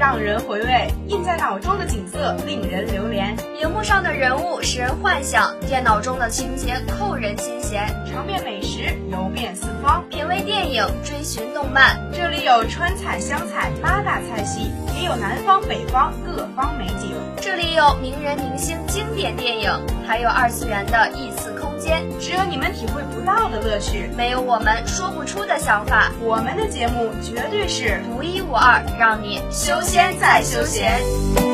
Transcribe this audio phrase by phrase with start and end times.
[0.00, 7.86] 让人回味；印在脑中的景色令人流连；荧幕上的人物使人幻想，电脑中的情节扣人心弦。
[8.10, 12.00] 尝遍美食，游遍四方，品味电影，追寻动漫。
[12.14, 17.12] 这里有川菜、湘菜八大菜系，也有南方、北方各方美景。
[17.36, 19.70] 这里有名人明星经典电影，
[20.08, 22.04] 还有二次元的异次间。
[22.20, 26.12] 只有你们体会不到的乐趣，没有我们说不出的想法。
[26.20, 31.49] 我们的节目绝对是独一无二，让你修仙再修仙。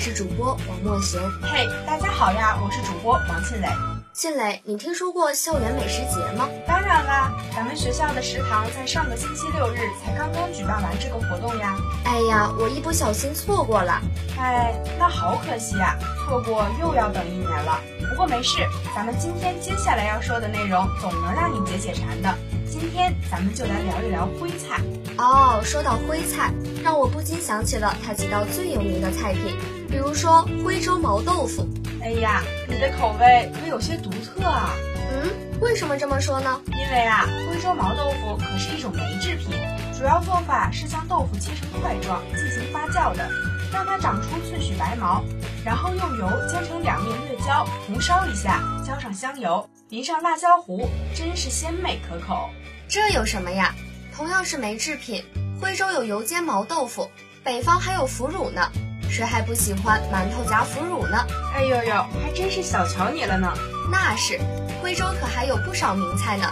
[0.00, 1.20] 是主播王墨贤。
[1.42, 3.68] 嘿大家好呀，我是主播王庆磊。
[4.14, 6.48] 庆磊，你听说过校园美食节吗？
[6.66, 11.76] 当然啦，咱们学校的食堂在上个星期六日才刚刚举办完这个活动呀。
[12.06, 14.00] 哎呀，我一不小心错过了。
[14.38, 17.78] 哎，那好可惜呀，错过又要等一年了。
[18.08, 22.34] 不过没事，咱们今天接下来要说的内容总能让你解解馋的。
[22.66, 24.80] 今天咱们就来聊一聊徽菜。
[25.18, 26.50] 哦，说到徽菜，
[26.82, 29.54] 让我不禁想起了它几道最有名的菜品，
[29.90, 31.66] 比如说徽州毛豆腐。
[32.02, 34.70] 哎呀，你的口味可有些独特啊。
[35.12, 36.60] 嗯，为什么这么说呢？
[36.68, 39.50] 因为啊，徽州毛豆腐可是一种酶制品，
[39.98, 43.28] 主要做法是将豆腐切成块状进行发酵的，
[43.72, 45.22] 让它长出萃取白毛，
[45.64, 52.48] 然后用油煎成两面月焦，红烧一下，浇上香油，淋上辣椒糊，真是鲜美可口。
[52.88, 53.74] 这有什么呀？
[54.16, 55.22] 同样是酶制品，
[55.60, 57.10] 徽州有油煎毛豆腐，
[57.44, 58.70] 北方还有腐乳呢。
[59.10, 61.18] 谁还不喜欢馒头夹腐乳呢？
[61.54, 63.52] 哎呦呦，还真是小瞧你了呢。
[63.90, 64.38] 那是，
[64.80, 66.44] 徽州可还有不少名菜呢。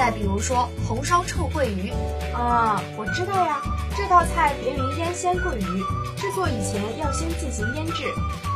[0.00, 1.92] 再比如说红烧臭鳜鱼，
[2.32, 3.60] 啊，我知道呀，
[3.94, 5.84] 这道菜别名腌鲜鳜鱼，
[6.16, 8.04] 制作以前要先进行腌制。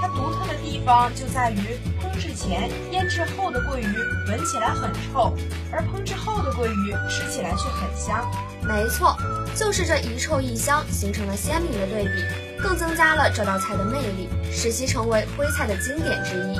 [0.00, 1.59] 它独特的地方就在于
[2.00, 3.94] 烹制前、腌制后的鳜鱼
[4.27, 5.37] 闻起来很臭，
[5.71, 8.26] 而烹制后的鳜鱼吃起来却很香。
[8.62, 9.15] 没错，
[9.55, 16.59] 就是这一臭一香形成了鲜明的对比，更增加了这道菜的魅力，使其成为徽菜的经典之一。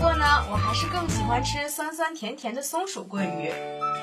[0.00, 3.52] 不过呢，我还是更喜欢吃酸酸甜甜的松鼠桂鱼。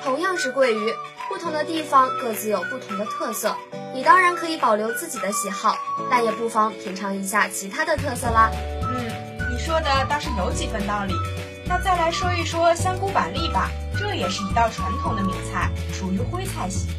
[0.04, 0.94] 同样是桂鱼，
[1.28, 3.52] 不同的地方各自有不同的特色。
[3.92, 5.76] 你当然可以保留自己的喜好，
[6.08, 8.48] 但也不妨品尝一下其他的特色啦。
[8.82, 9.10] 嗯，
[9.50, 11.14] 你说的倒是有几分道理。
[11.66, 16.90] 那再来说一说香菇板栗吧，这也是一道传统的名菜，属于徽菜系。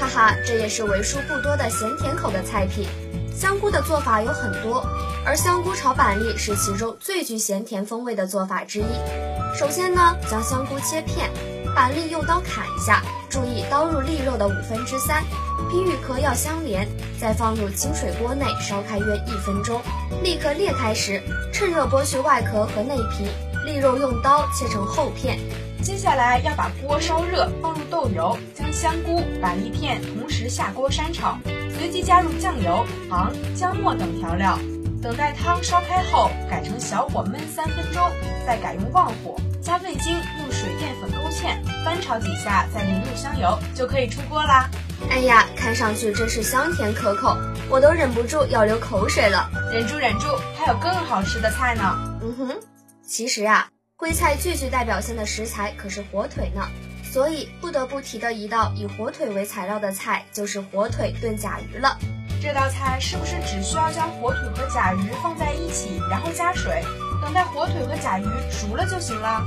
[0.00, 2.88] 哈哈，这也是为数不多的咸甜口的菜品。
[3.32, 4.84] 香菇的做法有很多，
[5.24, 9.56] 而香菇炒板栗是其中最具咸甜风味的做法之一。
[9.56, 11.30] 首先呢，将香菇切片，
[11.74, 15.22] 板栗用刀砍一下，注意刀入栗肉的五分之三，
[15.70, 16.88] 皮与壳要相连，
[17.20, 19.80] 再放入清水锅内烧开约一分钟。
[20.24, 21.22] 立刻裂开时，
[21.52, 23.28] 趁热剥去外壳和内皮，
[23.64, 25.38] 栗肉用刀切成厚片。
[25.82, 31.38] 接下来要把锅烧热，放入豆油，将香菇、板栗片同时下锅翻炒，
[31.78, 34.58] 随即加入酱油、糖、姜末等调料。
[35.02, 38.08] 等待汤烧开后，改成小火焖三分钟，
[38.46, 44.70] 再改用旺火，加味精，用水淀粉勾芡，翻炒几下，再淋入香油，就可以出锅啦。
[45.10, 47.36] 哎呀，看上去真是香甜可口，
[47.68, 49.50] 我都忍不住要流口水了。
[49.72, 51.82] 忍住，忍住，还有更好吃的菜呢。
[52.22, 52.60] 嗯哼，
[53.04, 56.68] 其实啊，徽菜最具代表性的食材可是火腿呢，
[57.02, 61.98] 所以不得不提的一道以火腿为材料的菜就是火腿炖甲鱼了。
[62.42, 66.84] 这道菜是不是只需要将火腿和甲鱼放在一起，然后加水，
[67.22, 69.46] 等待火腿和甲鱼熟了就行了？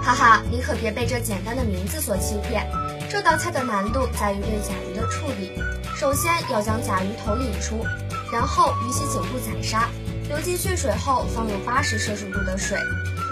[0.00, 2.64] 哈哈，你可别被这简单的名字所欺骗。
[3.10, 5.60] 这道菜的难度在于对甲鱼的处理。
[5.96, 7.84] 首先要将甲鱼头引出，
[8.32, 9.88] 然后鱼鳍颈部宰杀，
[10.28, 12.78] 流进血水后放入八十摄氏度的水，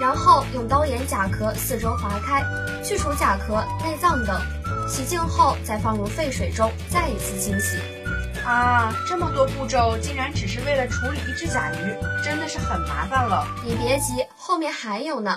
[0.01, 2.43] 然后用刀沿甲壳四周划开，
[2.83, 4.37] 去除甲壳、内脏等。
[4.89, 7.79] 洗净后再放入沸水中，再一次清洗。
[8.47, 13.45] 啊，这么多步骤，竟然只是为了处理一只甲鱼，真的是很麻烦了。
[13.65, 15.37] 你别急，后面还有呢。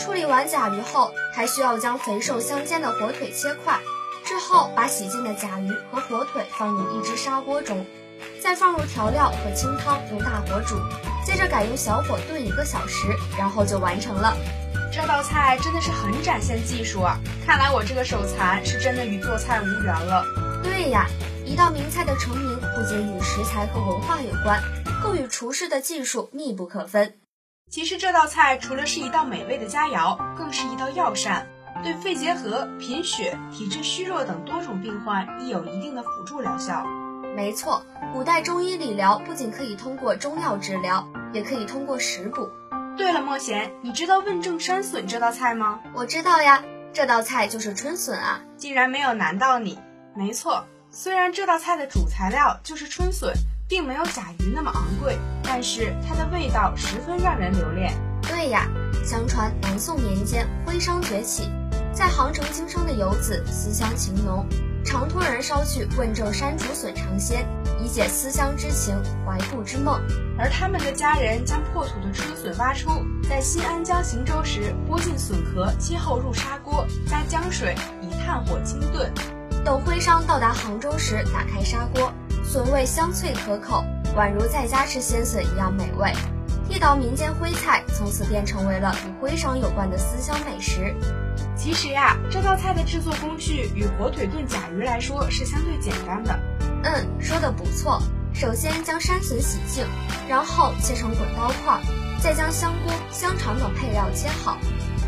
[0.00, 3.80] 处理完甲鱼后，还需要将肥瘦相间的火腿切块，
[4.24, 7.84] 之后把洗净的甲鱼和火腿放入一只砂锅中，
[8.40, 10.76] 再放入调料和清汤，用大火煮，
[11.26, 14.32] 接着改用小火炖一个小时，然后就完成了。
[14.92, 17.18] 这道菜真的是很展现技术啊！
[17.44, 20.24] 看来我这个手残是真的与做菜无缘了。
[20.62, 21.08] 对呀，
[21.44, 24.62] 一道名菜的成名不仅与食材和文化有关，
[25.02, 27.18] 更与厨师的技术密不可分。
[27.70, 31.46] 其实这道菜除了是一道美味的佳肴，更是一道药膳，
[31.82, 36.84] 对肺结核、贫血、体质虚弱等多种病患亦有一定的辅助疗效。
[37.36, 42.48] 没错，古代中医理疗不仅可以通过中药治疗，也可以通过食补。
[42.96, 45.80] 对了，莫贤，你知道问政山笋这道菜吗？
[45.94, 46.62] 我知道呀，
[46.92, 49.78] 这道菜就是春笋啊，竟然没有难到你。
[50.14, 50.64] 没错，
[50.96, 53.34] 虽然这道菜的主材料就是春笋，
[53.68, 57.92] 并没有甲鱼那么昂贵，但是它的味道十分让人留恋。
[58.22, 58.68] 对呀，
[59.04, 61.50] 相传南宋年间徽商崛起，
[61.92, 64.46] 在杭城经商的游子思乡情浓。
[64.84, 67.44] 常托人捎去问政山竹笋尝鲜，
[67.82, 68.94] 以解思乡之情、
[69.26, 70.00] 怀故之梦。
[70.38, 72.88] 而他们的家人将破土的春笋挖出，
[73.28, 79.12] 在新安江行舟时剥尽笋壳，切后入砂锅，加姜水，以炭火清炖。
[79.64, 82.12] 等徽商到达杭州时，打开砂锅，
[82.44, 83.82] 笋味香脆可口，
[84.14, 86.12] 宛如在家吃鲜笋一样美味。
[86.68, 90.94] 地道民间徽菜从此便成为了与徽商有关的思乡美食。
[91.56, 96.38] 其实呀，这道菜的制作工序与火腿炖甲鱼来说是相对简单的。
[96.82, 98.02] 嗯，说的不错。
[98.34, 99.86] 首先将山笋洗净，
[100.28, 101.80] 然后切成滚刀块，
[102.20, 104.58] 再将香菇、香肠等配料切好，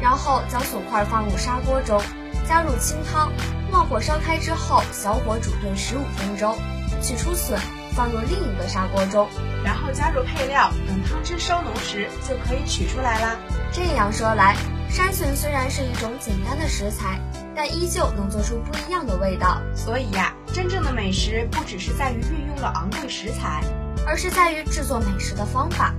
[0.01, 2.01] 然后将笋块放入砂锅中，
[2.49, 3.33] 加入清汤，
[3.73, 6.57] 旺火烧开之后，小火煮炖十五分钟，
[7.03, 7.59] 取出笋，
[7.93, 9.29] 放入另一个砂锅中，
[9.65, 13.37] 然后加入配料，等汤汁收浓时就可以取出来啦。
[13.73, 14.57] 这样说来。
[14.89, 17.21] 山笋虽然是一种简单的食材，
[17.57, 19.61] 但依旧能做出不一样的味道。
[19.75, 23.63] 所以呀，真正的美食不只是在于运用了昂贵食材，
[24.07, 25.93] 而是在于制作美食的方法。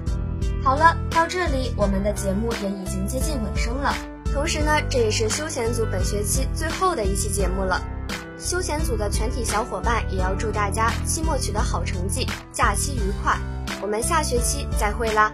[0.63, 3.93] 好了，到这里我们的节目也已经接近尾声了。
[4.33, 7.81] 同时呢，这也是休闲组本学期最后的一期节目了。
[8.39, 13.35] 休闲组的全体小伙伴也要祝大家期末取得好成绩，假期愉快。
[13.81, 15.31] 我们下学期再会啦！